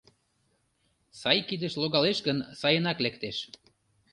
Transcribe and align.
—Сай 1.19 1.37
кидыш 1.49 1.73
логалеш 1.81 2.17
гын, 2.27 2.37
сайынак 2.59 2.97
лектеш. 3.05 3.37